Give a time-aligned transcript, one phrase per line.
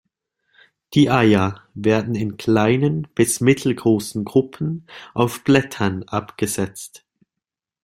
[0.95, 7.05] Die Eier werden in kleinen bis mittelgroßen Gruppen auf Blättern abgesetzt.